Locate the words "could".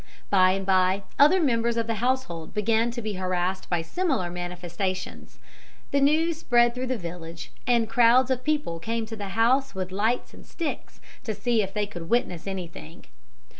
11.85-12.09